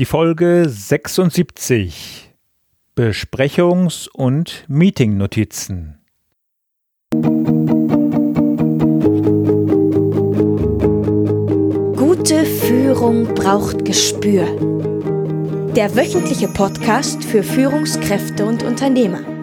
Die 0.00 0.06
Folge 0.06 0.64
76 0.66 2.32
Besprechungs- 2.96 4.08
und 4.08 4.64
Meetingnotizen. 4.66 5.98
Gute 11.98 12.46
Führung 12.46 13.34
braucht 13.34 13.84
Gespür. 13.84 14.46
Der 15.76 15.94
wöchentliche 15.94 16.48
Podcast 16.48 17.22
für 17.22 17.42
Führungskräfte 17.42 18.46
und 18.46 18.62
Unternehmer. 18.62 19.39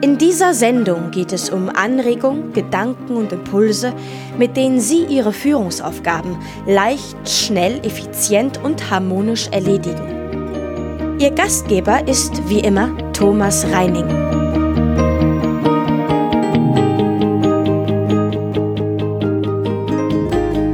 In 0.00 0.16
dieser 0.16 0.54
Sendung 0.54 1.10
geht 1.10 1.32
es 1.32 1.50
um 1.50 1.68
Anregungen, 1.68 2.52
Gedanken 2.52 3.16
und 3.16 3.32
Impulse, 3.32 3.92
mit 4.38 4.56
denen 4.56 4.78
Sie 4.78 5.04
Ihre 5.04 5.32
Führungsaufgaben 5.32 6.36
leicht, 6.66 7.16
schnell, 7.28 7.80
effizient 7.84 8.62
und 8.62 8.92
harmonisch 8.92 9.48
erledigen. 9.48 11.16
Ihr 11.18 11.32
Gastgeber 11.32 12.06
ist 12.06 12.48
wie 12.48 12.60
immer 12.60 12.96
Thomas 13.12 13.66
Reining. 13.72 14.06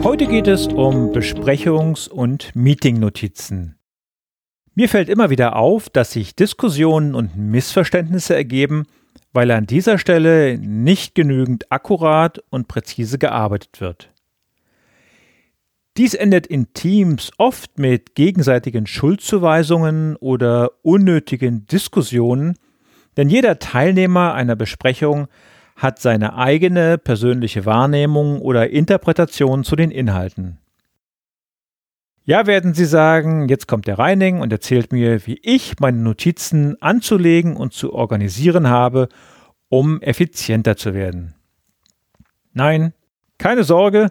Heute 0.05 0.27
geht 0.27 0.49
es 0.49 0.67
um 0.67 1.13
Besprechungs- 1.13 2.11
und 2.11 2.55
Meetingnotizen. 2.55 3.79
Mir 4.75 4.91
fällt 4.91 5.09
immer 5.09 5.31
wieder 5.31 5.57
auf, 5.57 5.89
dass 5.89 6.11
sich 6.11 6.37
Diskussionen 6.37 7.15
und 7.15 7.39
Missverständnisse 7.39 8.35
ergeben, 8.35 8.85
weil 9.35 9.51
an 9.51 9.67
dieser 9.67 9.99
Stelle 9.99 10.57
nicht 10.59 11.15
genügend 11.15 11.71
akkurat 11.71 12.43
und 12.51 12.69
präzise 12.69 13.19
gearbeitet 13.19 13.81
wird. 13.81 14.11
Dies 15.97 16.15
endet 16.15 16.47
in 16.47 16.73
Teams 16.73 17.31
oft 17.37 17.79
mit 17.79 18.15
gegenseitigen 18.15 18.87
Schuldzuweisungen 18.87 20.17
oder 20.17 20.71
unnötigen 20.83 21.67
Diskussionen, 21.67 22.55
denn 23.17 23.29
jeder 23.29 23.59
Teilnehmer 23.59 24.35
einer 24.35 24.57
Besprechung 24.57 25.27
hat 25.77 26.01
seine 26.01 26.37
eigene 26.37 26.99
persönliche 26.99 27.67
Wahrnehmung 27.67 28.41
oder 28.41 28.71
Interpretation 28.71 29.65
zu 29.65 29.77
den 29.77 29.91
Inhalten. 29.91 30.59
Ja, 32.27 32.47
werden 32.47 32.73
Sie 32.73 32.87
sagen, 32.87 33.49
jetzt 33.51 33.69
kommt 33.69 33.87
der 33.87 33.99
Reining 33.99 34.41
und 34.41 34.51
erzählt 34.51 34.93
mir, 34.93 35.27
wie 35.27 35.39
ich 35.43 35.79
meine 35.79 35.99
Notizen 35.99 36.81
anzulegen 36.81 37.55
und 37.55 37.75
zu 37.75 37.93
organisieren 37.93 38.69
habe, 38.69 39.11
um 39.69 40.01
effizienter 40.01 40.79
zu 40.79 40.95
werden. 40.95 41.35
Nein, 42.55 42.95
keine 43.37 43.63
Sorge. 43.63 44.11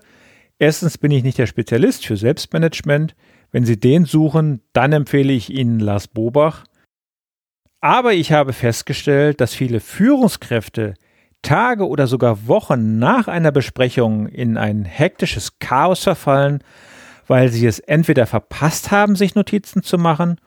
Erstens 0.59 0.99
bin 0.99 1.09
ich 1.09 1.23
nicht 1.23 1.39
der 1.39 1.47
Spezialist 1.47 2.05
für 2.05 2.15
Selbstmanagement. 2.15 3.15
Wenn 3.51 3.65
Sie 3.65 3.79
den 3.79 4.05
suchen, 4.05 4.61
dann 4.73 4.91
empfehle 4.91 5.33
ich 5.33 5.49
Ihnen 5.49 5.79
Lars 5.79 6.07
Bobach. 6.07 6.65
Aber 7.81 8.13
ich 8.13 8.31
habe 8.31 8.53
festgestellt, 8.53 9.41
dass 9.41 9.55
viele 9.55 9.79
Führungskräfte 9.79 10.93
Tage 11.41 11.87
oder 11.87 12.05
sogar 12.05 12.47
Wochen 12.47 12.99
nach 12.99 13.27
einer 13.27 13.51
Besprechung 13.51 14.27
in 14.27 14.55
ein 14.55 14.85
hektisches 14.85 15.57
Chaos 15.57 16.03
verfallen, 16.03 16.63
weil 17.27 17.49
sie 17.49 17.65
es 17.65 17.79
entweder 17.79 18.25
verpasst 18.25 18.91
haben, 18.91 19.15
sich 19.15 19.35
Notizen 19.35 19.83
zu 19.83 19.97
machen, 19.97 20.37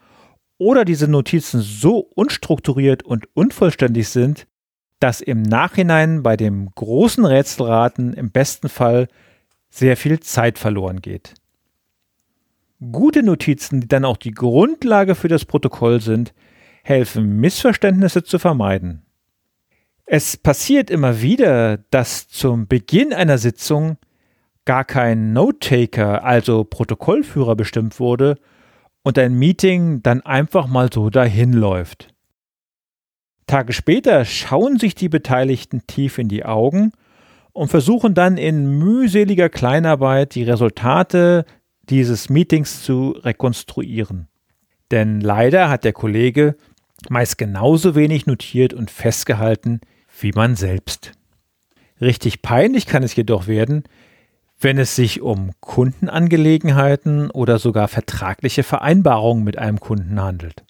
oder 0.58 0.84
diese 0.84 1.08
Notizen 1.08 1.60
so 1.60 1.98
unstrukturiert 1.98 3.02
und 3.02 3.26
unvollständig 3.34 4.08
sind, 4.08 4.46
dass 5.00 5.20
im 5.20 5.42
Nachhinein 5.42 6.22
bei 6.22 6.36
dem 6.36 6.70
großen 6.74 7.24
Rätselraten 7.24 8.14
im 8.14 8.30
besten 8.30 8.68
Fall 8.68 9.08
sehr 9.68 9.96
viel 9.96 10.20
Zeit 10.20 10.58
verloren 10.58 11.02
geht. 11.02 11.34
Gute 12.92 13.22
Notizen, 13.22 13.80
die 13.80 13.88
dann 13.88 14.04
auch 14.04 14.16
die 14.16 14.32
Grundlage 14.32 15.14
für 15.14 15.28
das 15.28 15.44
Protokoll 15.44 16.00
sind, 16.00 16.34
helfen 16.82 17.40
Missverständnisse 17.40 18.22
zu 18.22 18.38
vermeiden. 18.38 19.02
Es 20.06 20.36
passiert 20.36 20.88
immer 20.88 21.20
wieder, 21.20 21.78
dass 21.90 22.28
zum 22.28 22.68
Beginn 22.68 23.12
einer 23.12 23.38
Sitzung 23.38 23.98
gar 24.66 24.84
kein 24.84 25.32
Note-Taker, 25.32 26.22
also 26.24 26.64
Protokollführer 26.64 27.56
bestimmt 27.56 27.98
wurde 27.98 28.36
und 29.02 29.18
ein 29.18 29.34
Meeting 29.34 30.02
dann 30.02 30.20
einfach 30.20 30.66
mal 30.66 30.92
so 30.92 31.08
dahin 31.08 31.52
läuft. 31.52 32.08
Tage 33.46 33.72
später 33.72 34.24
schauen 34.24 34.78
sich 34.78 34.96
die 34.96 35.08
Beteiligten 35.08 35.86
tief 35.86 36.18
in 36.18 36.28
die 36.28 36.44
Augen 36.44 36.92
und 37.52 37.68
versuchen 37.68 38.12
dann 38.12 38.36
in 38.36 38.78
mühseliger 38.78 39.48
Kleinarbeit 39.48 40.34
die 40.34 40.42
Resultate 40.42 41.44
dieses 41.88 42.28
Meetings 42.28 42.82
zu 42.82 43.10
rekonstruieren. 43.10 44.26
Denn 44.90 45.20
leider 45.20 45.68
hat 45.68 45.84
der 45.84 45.92
Kollege 45.92 46.56
meist 47.08 47.38
genauso 47.38 47.94
wenig 47.94 48.26
notiert 48.26 48.74
und 48.74 48.90
festgehalten 48.90 49.80
wie 50.20 50.32
man 50.32 50.56
selbst. 50.56 51.12
Richtig 52.00 52.42
peinlich 52.42 52.86
kann 52.86 53.02
es 53.02 53.14
jedoch 53.14 53.46
werden, 53.46 53.84
wenn 54.58 54.78
es 54.78 54.96
sich 54.96 55.20
um 55.20 55.52
Kundenangelegenheiten 55.60 57.30
oder 57.30 57.58
sogar 57.58 57.88
vertragliche 57.88 58.62
Vereinbarungen 58.62 59.44
mit 59.44 59.58
einem 59.58 59.80
Kunden 59.80 60.20
handelt. 60.20 60.64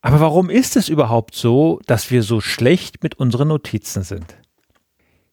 Aber 0.00 0.20
warum 0.20 0.50
ist 0.50 0.76
es 0.76 0.88
überhaupt 0.88 1.34
so, 1.34 1.80
dass 1.86 2.10
wir 2.10 2.22
so 2.22 2.40
schlecht 2.40 3.02
mit 3.02 3.14
unseren 3.14 3.48
Notizen 3.48 4.02
sind? 4.02 4.36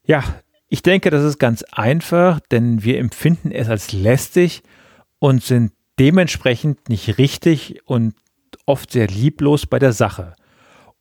Ja, 0.06 0.24
ich 0.68 0.84
denke, 0.84 1.10
das 1.10 1.24
ist 1.24 1.40
ganz 1.40 1.64
einfach, 1.72 2.40
denn 2.40 2.84
wir 2.84 3.00
empfinden 3.00 3.52
es 3.52 3.70
als 3.70 3.92
lästig 3.92 4.62
und 5.18 5.44
sind 5.44 5.72
dementsprechend 6.00 6.88
nicht 6.90 7.18
richtig 7.18 7.82
und 7.86 8.14
oft 8.66 8.92
sehr 8.92 9.08
lieblos 9.08 9.66
bei 9.66 9.80
der 9.80 9.94
Sache. 9.94 10.36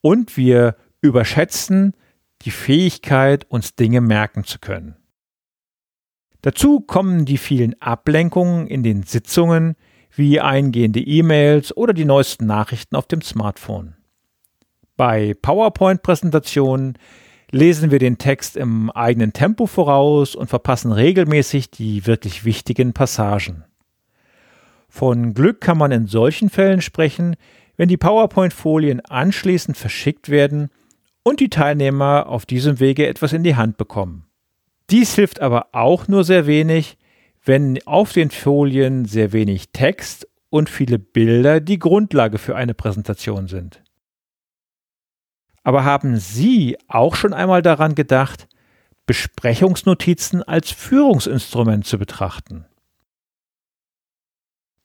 Und 0.01 0.37
wir 0.37 0.77
überschätzen 1.03 1.95
die 2.43 2.51
Fähigkeit, 2.51 3.45
uns 3.51 3.75
Dinge 3.75 4.01
merken 4.01 4.45
zu 4.45 4.59
können. 4.59 4.97
Dazu 6.43 6.81
kommen 6.81 7.25
die 7.25 7.38
vielen 7.38 7.81
Ablenkungen 7.81 8.66
in 8.66 8.82
den 8.82 9.03
Sitzungen, 9.03 9.75
wie 10.15 10.41
eingehende 10.41 11.00
E-Mails 11.00 11.76
oder 11.76 11.93
die 11.93 12.04
neuesten 12.04 12.47
Nachrichten 12.47 12.97
auf 12.97 13.06
dem 13.06 13.22
Smartphone. 13.22 13.97
Bei 14.97 15.34
PowerPoint-Präsentationen 15.43 16.99
lesen 17.50 17.91
wir 17.91 17.99
den 17.99 18.19
Text 18.19 18.56
im 18.56 18.91
eigenen 18.91 19.32
Tempo 19.32 19.66
voraus 19.66 20.34
und 20.34 20.49
verpassen 20.49 20.93
regelmäßig 20.93 21.71
die 21.71 22.06
wirklich 22.06 22.44
wichtigen 22.44 22.93
Passagen. 22.93 23.65
Von 24.88 25.34
Glück 25.34 25.60
kann 25.60 25.78
man 25.78 25.93
in 25.93 26.06
solchen 26.06 26.50
Fällen 26.50 26.81
sprechen, 26.81 27.37
wenn 27.76 27.88
die 27.88 27.97
PowerPoint-Folien 27.97 29.00
anschließend 29.00 29.76
verschickt 29.76 30.28
werden 30.28 30.70
und 31.22 31.41
die 31.41 31.50
Teilnehmer 31.50 32.26
auf 32.26 32.47
diesem 32.47 32.81
Wege 32.81 33.06
etwas 33.06 33.32
in 33.32 33.44
die 33.44 33.56
Hand 33.56 33.76
bekommen. 33.76 34.28
Dies 34.91 35.15
hilft 35.15 35.41
aber 35.41 35.69
auch 35.72 36.09
nur 36.09 36.25
sehr 36.25 36.47
wenig, 36.47 36.97
wenn 37.44 37.78
auf 37.87 38.12
den 38.12 38.31
Folien 38.31 39.04
sehr 39.04 39.32
wenig 39.32 39.71
Text 39.72 40.26
und 40.50 40.71
viele 40.71 40.99
Bilder 40.99 41.60
die 41.60 41.78
Grundlage 41.78 42.38
für 42.38 42.56
eine 42.56 42.75
Präsentation 42.75 43.49
sind. 43.49 43.82
Aber 45.62 45.84
haben 45.84 46.16
Sie 46.16 46.78
auch 46.88 47.15
schon 47.15 47.34
einmal 47.34 47.60
daran 47.60 47.94
gedacht, 47.94 48.49
Besprechungsnotizen 49.04 50.43
als 50.43 50.71
Führungsinstrument 50.71 51.87
zu 51.87 51.99
betrachten? 51.99 52.65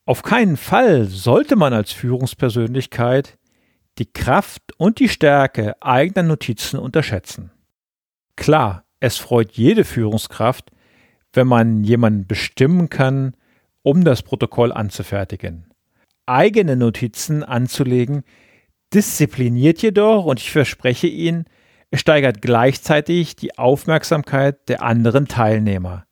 Auf 0.05 0.21
keinen 0.21 0.57
Fall 0.57 1.05
sollte 1.05 1.55
man 1.55 1.73
als 1.73 1.93
Führungspersönlichkeit 1.93 3.37
die 3.99 4.11
Kraft 4.11 4.73
und 4.77 4.99
die 4.99 5.07
Stärke 5.07 5.81
eigener 5.81 6.23
Notizen 6.23 6.77
unterschätzen. 6.77 7.51
Klar, 8.35 8.82
es 9.03 9.17
freut 9.17 9.51
jede 9.57 9.83
Führungskraft, 9.83 10.71
wenn 11.33 11.45
man 11.45 11.83
jemanden 11.83 12.25
bestimmen 12.25 12.89
kann, 12.89 13.35
um 13.81 14.05
das 14.05 14.21
Protokoll 14.21 14.71
anzufertigen. 14.71 15.65
Eigene 16.25 16.77
Notizen 16.77 17.43
anzulegen, 17.43 18.23
diszipliniert 18.93 19.81
jedoch, 19.81 20.23
und 20.23 20.39
ich 20.39 20.51
verspreche 20.51 21.07
Ihnen, 21.07 21.43
es 21.91 21.99
steigert 21.99 22.41
gleichzeitig 22.41 23.35
die 23.35 23.57
Aufmerksamkeit 23.57 24.69
der 24.69 24.83
anderen 24.83 25.27
Teilnehmer. 25.27 26.05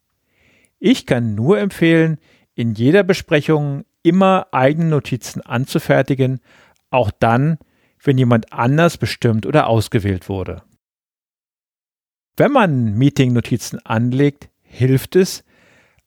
Ich 0.77 1.05
kann 1.05 1.33
nur 1.33 1.59
empfehlen, 1.59 2.17
in 2.55 2.73
jeder 2.73 3.03
Besprechung 3.03 3.85
immer 4.03 4.47
eigene 4.51 4.89
Notizen 4.89 5.39
anzufertigen, 5.39 6.41
auch 6.89 7.09
dann, 7.09 7.57
wenn 8.03 8.17
jemand 8.17 8.51
anders 8.51 8.97
bestimmt 8.97 9.45
oder 9.45 9.67
ausgewählt 9.67 10.27
wurde. 10.27 10.63
Wenn 12.37 12.51
man 12.51 12.93
Meeting-Notizen 12.97 13.79
anlegt, 13.85 14.49
hilft 14.63 15.15
es, 15.15 15.43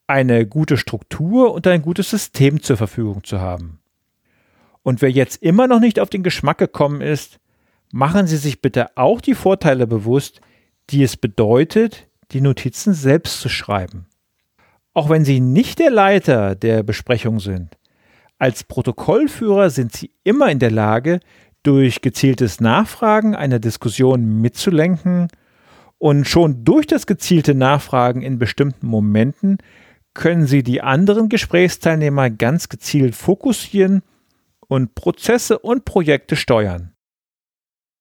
eine 0.07 0.47
gute 0.47 0.77
Struktur 0.77 1.53
und 1.53 1.67
ein 1.67 1.83
gutes 1.83 2.11
System 2.11 2.63
zur 2.63 2.77
Verfügung 2.77 3.25
zu 3.25 3.41
haben. 3.41 3.81
Und 4.83 5.01
wer 5.01 5.11
jetzt 5.11 5.43
immer 5.43 5.67
noch 5.67 5.81
nicht 5.81 5.99
auf 5.99 6.11
den 6.11 6.23
Geschmack 6.23 6.59
gekommen 6.59 7.01
ist, 7.01 7.39
machen 7.91 8.27
Sie 8.27 8.37
sich 8.37 8.61
bitte 8.61 8.97
auch 8.97 9.21
die 9.21 9.35
Vorteile 9.35 9.87
bewusst, 9.87 10.41
die 10.91 11.03
es 11.03 11.17
bedeutet, 11.17 12.07
die 12.33 12.41
Notizen 12.41 12.93
selbst 12.93 13.41
zu 13.41 13.49
schreiben. 13.49 14.07
Auch 14.93 15.09
wenn 15.09 15.25
Sie 15.25 15.41
nicht 15.41 15.79
der 15.79 15.91
Leiter 15.91 16.55
der 16.55 16.83
Besprechung 16.83 17.41
sind, 17.41 17.77
Als 18.39 18.65
Protokollführer 18.65 19.71
sind 19.71 19.93
Sie 19.93 20.11
immer 20.25 20.51
in 20.51 20.59
der 20.59 20.71
Lage, 20.71 21.21
durch 21.63 22.03
gezieltes 22.03 22.61
Nachfragen 22.61 23.35
einer 23.35 23.59
Diskussion 23.59 24.41
mitzulenken 24.43 25.29
und 25.99 26.27
schon 26.27 26.65
durch 26.65 26.87
das 26.87 27.07
gezielte 27.07 27.55
Nachfragen 27.55 28.23
in 28.23 28.39
bestimmten 28.39 28.87
Momenten 28.87 29.59
können 30.15 30.47
Sie 30.47 30.63
die 30.63 30.81
anderen 30.81 31.29
Gesprächsteilnehmer 31.29 32.31
ganz 32.31 32.69
gezielt 32.69 33.15
fokussieren 33.15 34.03
und 34.69 34.95
Prozesse 34.95 35.59
und 35.59 35.85
Projekte 35.85 36.37
steuern. 36.37 36.93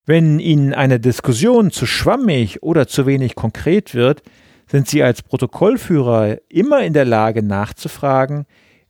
Wenn 0.05 0.39
Ihnen 0.39 0.73
eine 0.73 0.99
Diskussion 0.99 1.71
zu 1.71 1.85
schwammig 1.85 2.61
oder 2.61 2.87
zu 2.87 3.05
wenig 3.05 3.35
konkret 3.35 3.95
wird, 3.95 4.21
sind 4.67 4.87
Sie 4.87 5.01
als 5.01 5.21
Protokollführer 5.21 6.37
immer 6.49 6.83
in 6.83 6.93
der 6.93 7.05
Lage 7.05 7.41
nachzufragen, 7.41 8.45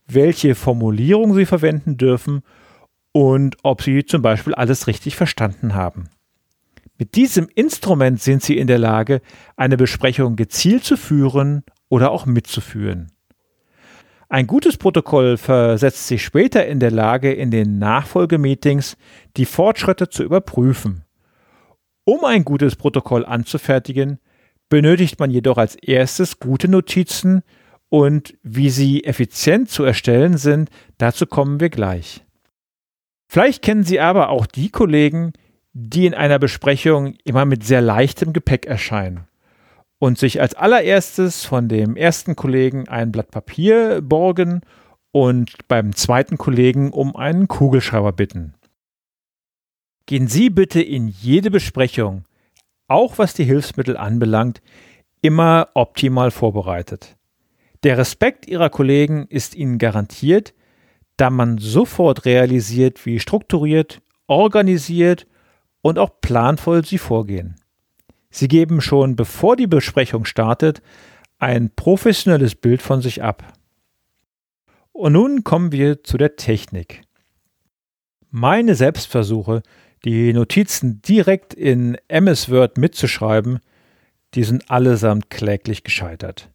welche 0.08 0.56
Formulierung 0.56 1.34
Sie 1.34 1.46
verwenden 1.46 1.98
dürfen 1.98 2.42
und 3.12 3.58
ob 3.64 3.82
Sie 3.84 4.06
zum 4.06 4.22
Beispiel 4.22 4.56
alles 4.56 4.88
richtig 4.88 5.16
verstanden 5.16 5.76
haben. 5.76 6.10
Mit 6.98 7.16
diesem 7.16 7.50
Instrument 7.54 8.22
sind 8.22 8.44
Sie 8.44 8.58
in 8.58 8.68
der 8.68 8.78
Lage, 8.78 9.22
eine 9.56 9.78
Besprechung 9.78 10.36
gezielt 10.36 10.84
zu 10.84 10.96
führen 10.96 11.64
oder 11.90 12.12
auch 12.12 12.26
mitzuführen. 12.26 13.12
Ein 14.30 14.48
gutes 14.48 14.78
Protokoll 14.78 15.38
versetzt 15.38 16.08
sich 16.08 16.24
später 16.24 16.66
in 16.66 16.80
der 16.80 16.92
Lage, 16.92 17.32
in 17.32 17.52
den 17.52 17.78
Nachfolgemeetings 17.78 18.98
die 19.38 19.46
Fortschritte 19.46 20.10
zu 20.10 20.24
überprüfen. 20.24 21.04
Um 22.04 22.26
ein 22.26 22.44
gutes 22.44 22.76
Protokoll 22.76 23.26
anzufertigen, 23.26 24.20
benötigt 24.70 25.20
man 25.20 25.30
jedoch 25.30 25.58
als 25.58 25.76
erstes 25.76 26.40
gute 26.40 26.68
Notizen 26.68 27.44
und 27.90 28.36
wie 28.42 28.72
sie 28.72 29.04
effizient 29.04 29.70
zu 29.70 29.84
erstellen 29.84 30.38
sind, 30.38 30.72
dazu 30.98 31.28
kommen 31.28 31.60
wir 31.60 31.70
gleich. 31.70 32.26
Vielleicht 33.28 33.62
kennen 33.62 33.84
Sie 33.84 34.00
aber 34.00 34.30
auch 34.30 34.48
die 34.48 34.70
Kollegen, 34.70 35.34
die 35.74 36.06
in 36.06 36.14
einer 36.14 36.40
Besprechung 36.40 37.16
immer 37.24 37.46
mit 37.46 37.64
sehr 37.64 37.82
leichtem 37.82 38.32
Gepäck 38.32 38.66
erscheinen 38.66 39.28
und 40.00 40.20
sich 40.20 40.40
als 40.40 40.54
allererstes 40.54 41.46
von 41.46 41.68
dem 41.68 41.96
ersten 41.96 42.36
Kollegen 42.36 42.88
ein 42.88 43.12
Blatt 43.12 43.32
Papier 43.32 44.02
borgen 44.02 44.62
und 45.12 45.68
beim 45.68 45.96
zweiten 45.96 46.38
Kollegen 46.38 46.92
um 46.92 47.16
einen 47.16 47.48
Kugelschreiber 47.48 48.12
bitten. 48.12 48.54
Gehen 50.06 50.28
Sie 50.28 50.50
bitte 50.50 50.82
in 50.82 51.08
jede 51.08 51.50
Besprechung, 51.50 52.26
auch 52.88 53.18
was 53.18 53.34
die 53.34 53.46
Hilfsmittel 53.46 53.98
anbelangt, 53.98 54.62
immer 55.22 55.70
optimal 55.74 56.30
vorbereitet. 56.30 57.16
Der 57.84 57.98
Respekt 57.98 58.48
Ihrer 58.48 58.70
Kollegen 58.70 59.28
ist 59.30 59.56
Ihnen 59.56 59.78
garantiert, 59.78 60.54
da 61.18 61.30
man 61.30 61.58
sofort 61.58 62.26
realisiert, 62.26 63.06
wie 63.06 63.20
strukturiert, 63.20 64.02
organisiert 64.28 65.28
und 65.84 66.00
auch 66.00 66.22
planvoll 66.22 66.84
Sie 66.84 66.98
vorgehen. 66.98 67.58
Sie 68.32 68.48
geben 68.48 68.82
schon 68.82 69.16
bevor 69.16 69.56
die 69.56 69.68
Besprechung 69.68 70.26
startet 70.26 70.82
ein 71.38 71.70
professionelles 71.76 72.56
Bild 72.56 72.82
von 72.82 73.02
sich 73.02 73.22
ab. 73.22 73.54
Und 74.94 75.14
nun 75.14 75.44
kommen 75.44 75.72
wir 75.72 76.04
zu 76.04 76.18
der 76.18 76.38
Technik. 76.38 77.02
Meine 78.32 78.76
Selbstversuche, 78.76 79.62
die 80.06 80.34
Notizen 80.34 81.02
direkt 81.02 81.54
in 81.54 81.98
MS 82.08 82.50
Word 82.50 82.78
mitzuschreiben, 82.78 83.60
die 84.36 84.44
sind 84.44 84.72
allesamt 84.72 85.30
kläglich 85.30 85.84
gescheitert. 85.84 86.50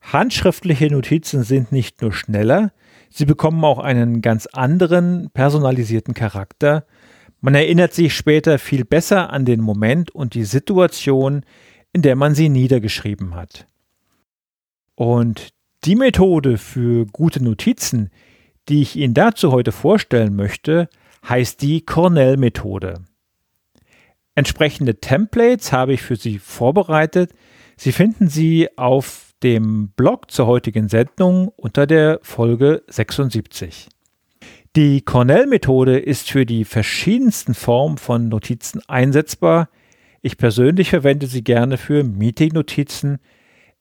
Handschriftliche 0.00 0.90
Notizen 0.90 1.42
sind 1.42 1.72
nicht 1.72 2.00
nur 2.00 2.12
schneller, 2.12 2.72
sie 3.10 3.26
bekommen 3.26 3.64
auch 3.64 3.78
einen 3.78 4.22
ganz 4.22 4.46
anderen 4.46 5.30
personalisierten 5.34 6.14
Charakter, 6.14 6.86
man 7.46 7.54
erinnert 7.54 7.94
sich 7.94 8.12
später 8.12 8.58
viel 8.58 8.84
besser 8.84 9.32
an 9.32 9.44
den 9.44 9.60
Moment 9.60 10.10
und 10.10 10.34
die 10.34 10.42
Situation, 10.42 11.44
in 11.92 12.02
der 12.02 12.16
man 12.16 12.34
sie 12.34 12.48
niedergeschrieben 12.48 13.36
hat. 13.36 13.68
Und 14.96 15.50
die 15.84 15.94
Methode 15.94 16.58
für 16.58 17.06
gute 17.06 17.40
Notizen, 17.44 18.10
die 18.68 18.82
ich 18.82 18.96
Ihnen 18.96 19.14
dazu 19.14 19.52
heute 19.52 19.70
vorstellen 19.70 20.34
möchte, 20.34 20.88
heißt 21.28 21.62
die 21.62 21.82
Cornell-Methode. 21.82 23.04
Entsprechende 24.34 24.98
Templates 24.98 25.70
habe 25.70 25.92
ich 25.92 26.02
für 26.02 26.16
Sie 26.16 26.40
vorbereitet. 26.40 27.32
Sie 27.76 27.92
finden 27.92 28.28
sie 28.28 28.76
auf 28.76 29.34
dem 29.44 29.90
Blog 29.90 30.32
zur 30.32 30.48
heutigen 30.48 30.88
Sendung 30.88 31.46
unter 31.50 31.86
der 31.86 32.18
Folge 32.24 32.82
76. 32.88 33.88
Die 34.76 35.00
Cornell-Methode 35.00 35.98
ist 35.98 36.30
für 36.30 36.44
die 36.44 36.66
verschiedensten 36.66 37.54
Formen 37.54 37.96
von 37.96 38.28
Notizen 38.28 38.82
einsetzbar. 38.88 39.70
Ich 40.20 40.36
persönlich 40.36 40.90
verwende 40.90 41.26
sie 41.28 41.42
gerne 41.42 41.78
für 41.78 42.04
Meeting-Notizen, 42.04 43.16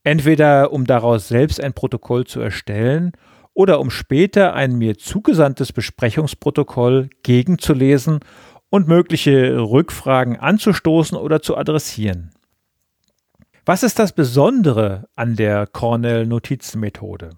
entweder 0.05 0.71
um 0.71 0.85
daraus 0.85 1.27
selbst 1.27 1.59
ein 1.59 1.73
Protokoll 1.73 2.25
zu 2.25 2.39
erstellen 2.39 3.11
oder 3.53 3.81
um 3.81 3.89
später 3.89 4.53
ein 4.53 4.77
mir 4.77 4.97
zugesandtes 4.97 5.73
Besprechungsprotokoll 5.73 7.09
gegenzulesen 7.23 8.21
und 8.69 8.87
mögliche 8.87 9.59
Rückfragen 9.59 10.39
anzustoßen 10.39 11.17
oder 11.17 11.41
zu 11.41 11.57
adressieren. 11.57 12.31
Was 13.65 13.83
ist 13.83 13.99
das 13.99 14.13
Besondere 14.13 15.09
an 15.17 15.35
der 15.35 15.67
Cornell-Notizenmethode? 15.67 17.31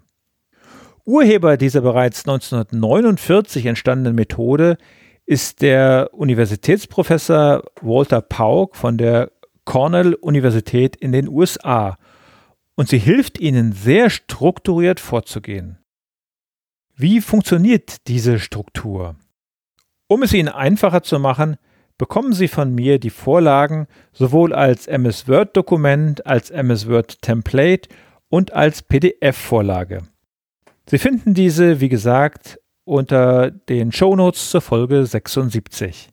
Urheber 1.08 1.56
dieser 1.56 1.80
bereits 1.80 2.26
1949 2.26 3.64
entstandenen 3.64 4.14
Methode 4.14 4.76
ist 5.24 5.62
der 5.62 6.10
Universitätsprofessor 6.12 7.62
Walter 7.80 8.20
Pauk 8.20 8.76
von 8.76 8.98
der 8.98 9.32
Cornell 9.64 10.12
Universität 10.12 10.96
in 10.96 11.12
den 11.12 11.26
USA 11.26 11.96
und 12.74 12.90
sie 12.90 12.98
hilft 12.98 13.40
Ihnen 13.40 13.72
sehr 13.72 14.10
strukturiert 14.10 15.00
vorzugehen. 15.00 15.78
Wie 16.94 17.22
funktioniert 17.22 18.06
diese 18.06 18.38
Struktur? 18.38 19.16
Um 20.08 20.22
es 20.22 20.34
Ihnen 20.34 20.50
einfacher 20.50 21.02
zu 21.02 21.18
machen, 21.18 21.56
bekommen 21.96 22.34
Sie 22.34 22.48
von 22.48 22.74
mir 22.74 22.98
die 22.98 23.08
Vorlagen 23.08 23.86
sowohl 24.12 24.52
als 24.52 24.86
MS 24.86 25.26
Word 25.26 25.56
Dokument, 25.56 26.26
als 26.26 26.50
MS 26.50 26.86
Word 26.86 27.22
Template 27.22 27.88
und 28.28 28.52
als 28.52 28.82
PDF-Vorlage. 28.82 30.02
Sie 30.90 30.98
finden 30.98 31.34
diese, 31.34 31.80
wie 31.80 31.90
gesagt, 31.90 32.58
unter 32.84 33.50
den 33.50 33.92
Shownotes 33.92 34.48
zur 34.50 34.62
Folge 34.62 35.04
76. 35.04 36.08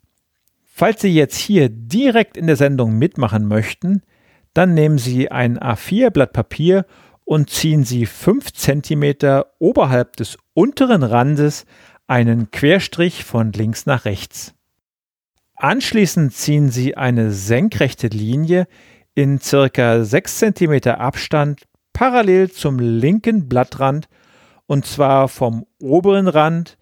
Falls 0.65 1.01
Sie 1.01 1.13
jetzt 1.13 1.37
hier 1.37 1.69
direkt 1.69 2.35
in 2.35 2.47
der 2.47 2.57
Sendung 2.57 2.97
mitmachen 2.97 3.47
möchten, 3.47 4.01
dann 4.53 4.73
nehmen 4.73 4.97
Sie 4.97 5.31
ein 5.31 5.57
A4-Blatt 5.57 6.33
Papier 6.33 6.85
und 7.23 7.49
ziehen 7.49 7.85
Sie 7.85 8.05
5 8.05 8.51
cm 8.51 9.43
oberhalb 9.59 10.17
des 10.17 10.37
unteren 10.53 11.03
Randes 11.03 11.65
einen 12.07 12.51
Querstrich 12.51 13.23
von 13.23 13.53
links 13.53 13.85
nach 13.85 14.03
rechts. 14.03 14.53
Anschließend 15.55 16.33
ziehen 16.33 16.69
Sie 16.69 16.97
eine 16.97 17.31
senkrechte 17.31 18.07
Linie 18.07 18.67
in 19.13 19.39
circa 19.39 20.03
6 20.03 20.39
cm 20.39 20.89
Abstand 20.89 21.63
parallel 21.93 22.51
zum 22.51 22.77
linken 22.79 23.47
Blattrand 23.47 24.09
und 24.67 24.85
zwar 24.85 25.27
vom 25.27 25.65
oberen 25.81 26.27
Rand 26.27 26.77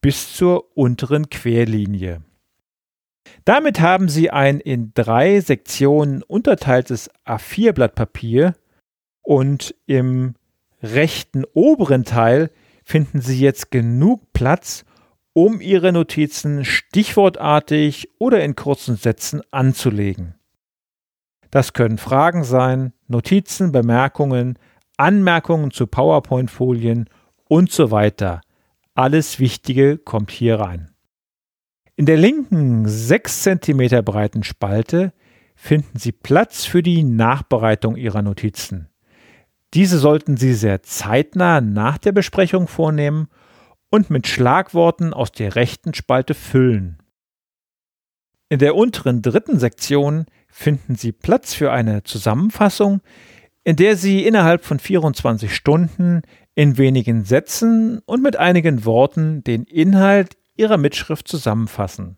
bis 0.00 0.34
zur 0.34 0.76
unteren 0.76 1.28
Querlinie. 1.28 2.22
Damit 3.44 3.80
haben 3.80 4.08
Sie 4.08 4.30
ein 4.30 4.60
in 4.60 4.92
drei 4.94 5.40
Sektionen 5.40 6.22
unterteiltes 6.22 7.10
A4-Blatt 7.26 7.94
Papier 7.94 8.54
und 9.22 9.74
im 9.86 10.34
rechten 10.82 11.44
oberen 11.52 12.04
Teil 12.04 12.50
finden 12.84 13.20
Sie 13.20 13.38
jetzt 13.38 13.70
genug 13.70 14.32
Platz, 14.32 14.84
um 15.34 15.60
Ihre 15.60 15.92
Notizen 15.92 16.64
stichwortartig 16.64 18.10
oder 18.18 18.42
in 18.42 18.56
kurzen 18.56 18.96
Sätzen 18.96 19.42
anzulegen. 19.50 20.34
Das 21.50 21.72
können 21.72 21.98
Fragen 21.98 22.44
sein, 22.44 22.92
Notizen, 23.06 23.72
Bemerkungen, 23.72 24.58
Anmerkungen 24.96 25.70
zu 25.70 25.86
PowerPoint-Folien 25.86 27.08
und 27.48 27.72
so 27.72 27.90
weiter. 27.90 28.40
Alles 28.94 29.40
Wichtige 29.40 29.98
kommt 29.98 30.30
hier 30.30 30.60
rein. 30.60 30.90
In 31.96 32.06
der 32.06 32.16
linken 32.16 32.86
6 32.86 33.42
cm 33.42 34.04
breiten 34.04 34.44
Spalte 34.44 35.12
finden 35.56 35.98
Sie 35.98 36.12
Platz 36.12 36.64
für 36.64 36.82
die 36.82 37.02
Nachbereitung 37.02 37.96
Ihrer 37.96 38.22
Notizen. 38.22 38.88
Diese 39.74 39.98
sollten 39.98 40.36
Sie 40.36 40.54
sehr 40.54 40.82
zeitnah 40.82 41.60
nach 41.60 41.98
der 41.98 42.12
Besprechung 42.12 42.68
vornehmen 42.68 43.28
und 43.90 44.10
mit 44.10 44.26
Schlagworten 44.28 45.12
aus 45.12 45.32
der 45.32 45.56
rechten 45.56 45.94
Spalte 45.94 46.34
füllen. 46.34 46.98
In 48.48 48.58
der 48.58 48.76
unteren 48.76 49.20
dritten 49.20 49.58
Sektion 49.58 50.26
finden 50.48 50.94
Sie 50.94 51.12
Platz 51.12 51.52
für 51.52 51.70
eine 51.70 52.02
Zusammenfassung, 52.02 53.00
in 53.64 53.76
der 53.76 53.96
Sie 53.96 54.24
innerhalb 54.24 54.64
von 54.64 54.78
24 54.78 55.54
Stunden 55.54 56.22
in 56.54 56.78
wenigen 56.78 57.24
Sätzen 57.24 58.00
und 58.06 58.22
mit 58.22 58.36
einigen 58.36 58.84
Worten 58.84 59.44
den 59.44 59.64
Inhalt 59.64 60.36
ihrer 60.56 60.76
Mitschrift 60.76 61.28
zusammenfassen. 61.28 62.16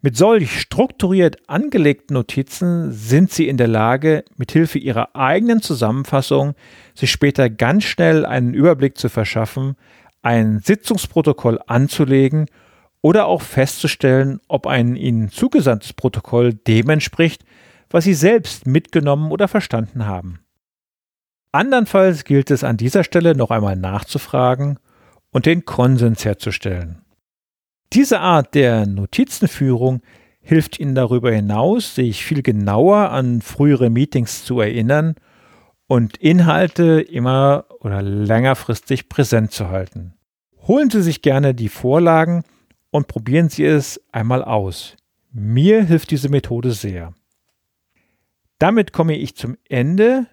Mit 0.00 0.18
solch 0.18 0.60
strukturiert 0.60 1.48
angelegten 1.48 2.12
Notizen 2.12 2.92
sind 2.92 3.30
Sie 3.30 3.48
in 3.48 3.56
der 3.56 3.68
Lage, 3.68 4.24
mithilfe 4.36 4.78
Ihrer 4.78 5.16
eigenen 5.16 5.62
Zusammenfassung 5.62 6.54
sich 6.94 7.10
später 7.10 7.48
ganz 7.48 7.84
schnell 7.84 8.26
einen 8.26 8.52
Überblick 8.52 8.98
zu 8.98 9.08
verschaffen, 9.08 9.76
ein 10.20 10.60
Sitzungsprotokoll 10.60 11.58
anzulegen 11.66 12.50
oder 13.00 13.26
auch 13.26 13.40
festzustellen, 13.40 14.40
ob 14.46 14.66
ein 14.66 14.96
Ihnen 14.96 15.30
zugesandtes 15.30 15.94
Protokoll 15.94 16.52
dem 16.52 16.90
entspricht, 16.90 17.44
was 17.94 18.02
Sie 18.02 18.14
selbst 18.14 18.66
mitgenommen 18.66 19.30
oder 19.30 19.46
verstanden 19.46 20.04
haben. 20.04 20.40
Andernfalls 21.52 22.24
gilt 22.24 22.50
es 22.50 22.64
an 22.64 22.76
dieser 22.76 23.04
Stelle 23.04 23.36
noch 23.36 23.52
einmal 23.52 23.76
nachzufragen 23.76 24.80
und 25.30 25.46
den 25.46 25.64
Konsens 25.64 26.24
herzustellen. 26.24 27.04
Diese 27.92 28.18
Art 28.18 28.56
der 28.56 28.86
Notizenführung 28.86 30.02
hilft 30.40 30.80
Ihnen 30.80 30.96
darüber 30.96 31.30
hinaus, 31.30 31.94
sich 31.94 32.24
viel 32.24 32.42
genauer 32.42 33.10
an 33.10 33.42
frühere 33.42 33.90
Meetings 33.90 34.44
zu 34.44 34.58
erinnern 34.58 35.14
und 35.86 36.16
Inhalte 36.16 37.00
immer 37.00 37.66
oder 37.78 38.02
längerfristig 38.02 39.08
präsent 39.08 39.52
zu 39.52 39.68
halten. 39.68 40.14
Holen 40.66 40.90
Sie 40.90 41.00
sich 41.00 41.22
gerne 41.22 41.54
die 41.54 41.68
Vorlagen 41.68 42.42
und 42.90 43.06
probieren 43.06 43.50
Sie 43.50 43.64
es 43.64 44.00
einmal 44.10 44.42
aus. 44.42 44.96
Mir 45.30 45.84
hilft 45.84 46.10
diese 46.10 46.28
Methode 46.28 46.72
sehr. 46.72 47.14
Damit 48.64 48.94
komme 48.94 49.14
ich 49.18 49.36
zum 49.36 49.58
Ende 49.68 50.24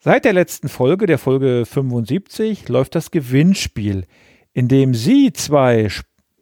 Seit 0.00 0.24
der 0.24 0.32
letzten 0.32 0.68
Folge, 0.68 1.06
der 1.06 1.18
Folge 1.18 1.64
75, 1.64 2.68
läuft 2.68 2.96
das 2.96 3.12
Gewinnspiel, 3.12 4.04
in 4.52 4.66
dem 4.66 4.94
Sie 4.94 5.32
zwei 5.32 5.88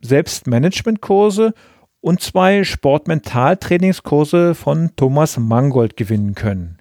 Selbstmanagementkurse 0.01 1.53
und 2.01 2.23
zwei 2.23 2.65
Sportmentaltrainingskurse 2.65 4.55
von 4.55 4.97
Thomas 4.97 5.37
Mangold 5.37 5.95
gewinnen 5.99 6.35
können. 6.35 6.79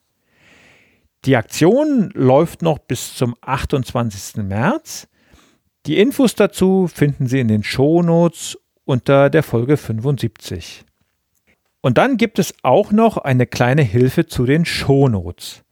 Die 1.26 1.36
Aktion 1.36 2.12
läuft 2.14 2.62
noch 2.62 2.80
bis 2.80 3.14
zum 3.16 3.36
28. 3.42 4.42
März. 4.42 5.10
Die 5.86 5.98
Infos 5.98 6.34
dazu 6.34 6.88
finden 6.88 7.28
Sie 7.28 7.42
in 7.42 7.50
den 7.50 7.66
Shownotes 7.66 8.58
unter 8.86 9.30
der 9.30 9.44
Folge 9.44 9.76
75. 9.76 10.86
Und 11.86 12.00
dann 12.00 12.18
gibt 12.18 12.40
es 12.40 12.56
auch 12.64 12.92
noch 12.92 13.18
eine 13.18 13.46
kleine 13.46 13.84
Hilfe 13.84 14.26
zu 14.26 14.46
den 14.46 14.66
Shownotes 14.66 15.66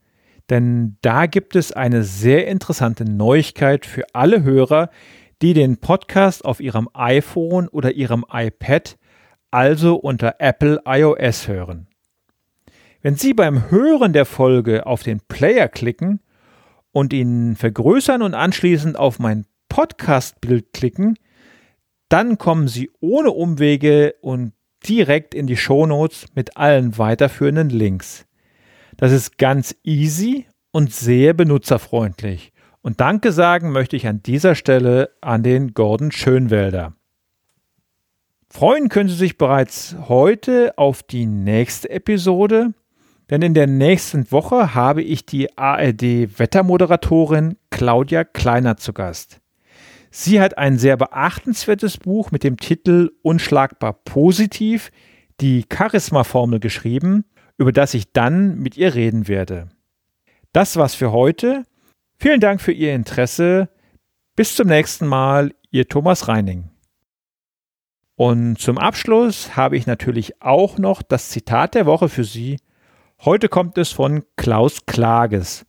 denn 0.50 0.96
da 1.00 1.26
gibt 1.26 1.56
es 1.56 1.72
eine 1.72 2.04
sehr 2.04 2.46
interessante 2.46 3.04
Neuigkeit 3.04 3.86
für 3.86 4.04
alle 4.12 4.42
Hörer, 4.42 4.90
die 5.40 5.54
den 5.54 5.78
Podcast 5.78 6.44
auf 6.44 6.60
ihrem 6.60 6.88
iPhone 6.92 7.68
oder 7.68 7.92
ihrem 7.92 8.24
iPad, 8.30 8.96
also 9.50 9.96
unter 9.96 10.36
Apple 10.38 10.82
iOS 10.84 11.48
hören. 11.48 11.88
Wenn 13.00 13.16
Sie 13.16 13.34
beim 13.34 13.70
Hören 13.70 14.12
der 14.12 14.24
Folge 14.24 14.86
auf 14.86 15.02
den 15.02 15.20
Player 15.20 15.68
klicken 15.68 16.20
und 16.92 17.12
ihn 17.12 17.56
vergrößern 17.56 18.22
und 18.22 18.34
anschließend 18.34 18.98
auf 18.98 19.18
mein 19.18 19.46
Podcast-Bild 19.68 20.72
klicken, 20.72 21.18
dann 22.08 22.38
kommen 22.38 22.68
Sie 22.68 22.90
ohne 23.00 23.30
Umwege 23.30 24.14
und 24.20 24.52
direkt 24.88 25.34
in 25.34 25.46
die 25.46 25.56
Shownotes 25.56 26.26
mit 26.34 26.56
allen 26.56 26.98
weiterführenden 26.98 27.70
Links. 27.70 28.26
Das 28.96 29.12
ist 29.12 29.38
ganz 29.38 29.74
easy 29.82 30.46
und 30.70 30.92
sehr 30.92 31.34
benutzerfreundlich. 31.34 32.52
Und 32.82 33.00
Danke 33.00 33.32
sagen 33.32 33.72
möchte 33.72 33.96
ich 33.96 34.06
an 34.06 34.22
dieser 34.22 34.54
Stelle 34.54 35.10
an 35.20 35.42
den 35.42 35.74
Gordon 35.74 36.12
Schönwälder. 36.12 36.94
Freuen 38.50 38.88
können 38.88 39.08
Sie 39.08 39.16
sich 39.16 39.38
bereits 39.38 39.96
heute 40.06 40.74
auf 40.76 41.02
die 41.02 41.26
nächste 41.26 41.90
Episode, 41.90 42.74
denn 43.30 43.42
in 43.42 43.54
der 43.54 43.66
nächsten 43.66 44.30
Woche 44.30 44.74
habe 44.74 45.02
ich 45.02 45.26
die 45.26 45.56
ARD-Wettermoderatorin 45.58 47.56
Claudia 47.70 48.22
Kleiner 48.22 48.76
zu 48.76 48.92
Gast. 48.92 49.40
Sie 50.16 50.40
hat 50.40 50.58
ein 50.58 50.78
sehr 50.78 50.96
beachtenswertes 50.96 51.96
Buch 51.98 52.30
mit 52.30 52.44
dem 52.44 52.56
Titel 52.56 53.10
Unschlagbar 53.22 53.94
positiv, 54.04 54.92
die 55.40 55.64
Charisma-Formel 55.68 56.60
geschrieben 56.60 57.24
über 57.56 57.72
das 57.72 57.94
ich 57.94 58.12
dann 58.12 58.58
mit 58.58 58.76
ihr 58.76 58.94
reden 58.94 59.28
werde. 59.28 59.68
Das 60.52 60.76
war's 60.76 60.94
für 60.94 61.12
heute. 61.12 61.64
Vielen 62.16 62.40
Dank 62.40 62.60
für 62.60 62.72
Ihr 62.72 62.94
Interesse. 62.94 63.68
Bis 64.36 64.56
zum 64.56 64.68
nächsten 64.68 65.06
Mal, 65.06 65.52
Ihr 65.70 65.88
Thomas 65.88 66.28
Reining. 66.28 66.70
Und 68.16 68.58
zum 68.58 68.78
Abschluss 68.78 69.56
habe 69.56 69.76
ich 69.76 69.86
natürlich 69.86 70.40
auch 70.40 70.78
noch 70.78 71.02
das 71.02 71.30
Zitat 71.30 71.74
der 71.74 71.86
Woche 71.86 72.08
für 72.08 72.24
Sie. 72.24 72.58
Heute 73.24 73.48
kommt 73.48 73.78
es 73.78 73.90
von 73.90 74.24
Klaus 74.36 74.86
Klages 74.86 75.66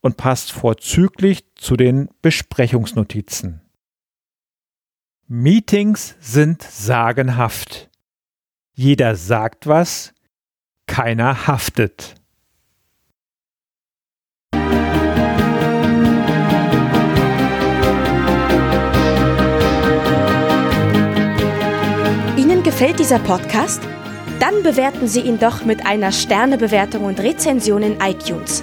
und 0.00 0.16
passt 0.16 0.52
vorzüglich 0.52 1.44
zu 1.54 1.76
den 1.76 2.08
Besprechungsnotizen. 2.20 3.65
Meetings 5.28 6.14
sind 6.20 6.62
sagenhaft. 6.62 7.90
Jeder 8.74 9.16
sagt 9.16 9.66
was, 9.66 10.14
keiner 10.86 11.48
haftet. 11.48 12.14
Ihnen 22.36 22.62
gefällt 22.62 23.00
dieser 23.00 23.18
Podcast? 23.18 23.82
Dann 24.38 24.62
bewerten 24.62 25.08
Sie 25.08 25.22
ihn 25.22 25.40
doch 25.40 25.64
mit 25.64 25.84
einer 25.84 26.12
Sternebewertung 26.12 27.04
und 27.04 27.18
Rezension 27.18 27.82
in 27.82 27.98
iTunes. 28.00 28.62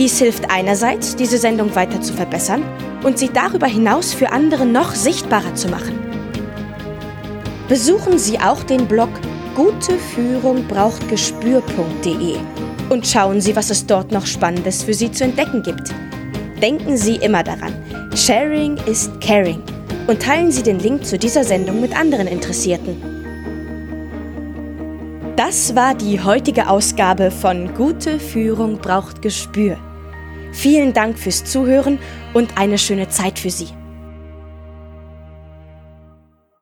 Dies 0.00 0.18
hilft 0.18 0.50
einerseits, 0.50 1.14
diese 1.14 1.36
Sendung 1.36 1.74
weiter 1.74 2.00
zu 2.00 2.14
verbessern 2.14 2.62
und 3.04 3.18
sie 3.18 3.28
darüber 3.28 3.66
hinaus 3.66 4.14
für 4.14 4.32
andere 4.32 4.64
noch 4.64 4.94
sichtbarer 4.94 5.54
zu 5.54 5.68
machen. 5.68 5.98
Besuchen 7.68 8.18
Sie 8.18 8.40
auch 8.40 8.62
den 8.62 8.86
Blog 8.86 9.10
Gute 9.54 9.98
Führung 9.98 10.66
braucht 10.66 11.06
Gespür.de 11.10 12.36
und 12.88 13.06
schauen 13.06 13.42
Sie, 13.42 13.54
was 13.54 13.68
es 13.68 13.84
dort 13.84 14.10
noch 14.10 14.24
Spannendes 14.24 14.82
für 14.84 14.94
Sie 14.94 15.12
zu 15.12 15.24
entdecken 15.24 15.62
gibt. 15.62 15.92
Denken 16.62 16.96
Sie 16.96 17.16
immer 17.16 17.42
daran, 17.42 17.74
Sharing 18.16 18.78
ist 18.86 19.20
Caring 19.20 19.62
und 20.06 20.22
teilen 20.22 20.50
Sie 20.50 20.62
den 20.62 20.78
Link 20.78 21.04
zu 21.04 21.18
dieser 21.18 21.44
Sendung 21.44 21.78
mit 21.78 21.94
anderen 21.94 22.26
Interessierten. 22.26 22.96
Das 25.36 25.74
war 25.74 25.94
die 25.94 26.22
heutige 26.22 26.70
Ausgabe 26.70 27.30
von 27.30 27.74
Gute 27.74 28.18
Führung 28.18 28.78
braucht 28.78 29.20
Gespür. 29.20 29.76
Vielen 30.52 30.92
Dank 30.92 31.18
fürs 31.18 31.44
Zuhören 31.44 31.98
und 32.34 32.58
eine 32.58 32.78
schöne 32.78 33.08
Zeit 33.08 33.38
für 33.38 33.50
Sie. 33.50 33.68